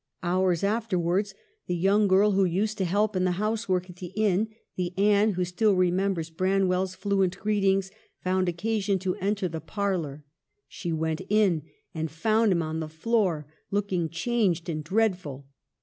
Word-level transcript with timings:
Hours 0.23 0.63
afterwards 0.63 1.35
the 1.67 1.75
young 1.75 2.07
girl 2.07 2.31
who 2.31 2.43
used 2.43 2.79
to 2.79 2.85
help 2.85 3.15
in 3.15 3.23
the 3.23 3.33
housework 3.33 3.87
at 3.87 3.97
the 3.97 4.11
inn, 4.15 4.47
the 4.75 4.95
Anne 4.97 5.33
who 5.33 5.45
still 5.45 5.75
remembers 5.75 6.31
Branwell's 6.31 6.95
fluent 6.95 7.37
greetings, 7.37 7.91
found 8.23 8.49
occasion 8.49 8.97
to 8.97 9.13
enter 9.17 9.47
the 9.47 9.61
parlor. 9.61 10.23
She 10.67 10.91
went 10.91 11.21
in 11.29 11.65
and 11.93 12.09
found 12.09 12.51
him 12.51 12.63
on 12.63 12.79
the 12.79 12.89
floor, 12.89 13.45
looking 13.69 14.09
changed 14.09 14.67
and 14.69 14.83
dreadful. 14.83 15.45